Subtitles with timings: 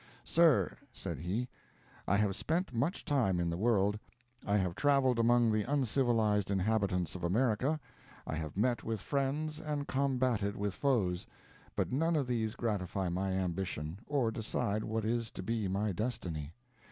[0.23, 1.47] "Sir," said he,
[2.07, 3.99] "I have spent much time in the world.
[4.47, 7.79] I have traveled among the uncivilized inhabitants of America.
[8.25, 11.27] I have met with friends, and combated with foes;
[11.75, 16.51] but none of these gratify my ambition, or decide what is to be my destiny.